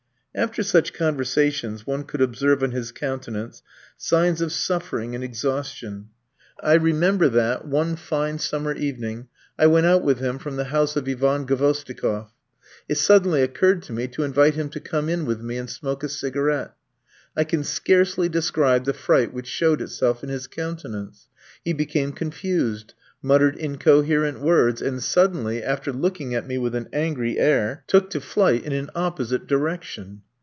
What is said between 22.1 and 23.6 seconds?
confused, muttered